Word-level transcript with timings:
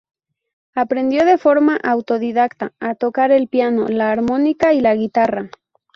Aprendió 0.73 1.25
de 1.25 1.37
forma 1.37 1.75
autodidacta 1.83 2.73
a 2.79 2.95
tocar 2.95 3.29
el 3.29 3.47
piano, 3.47 3.87
la 3.87 4.11
armónica 4.11 4.73
y 4.73 4.81
la 4.81 4.95
guitarra. 4.95 5.51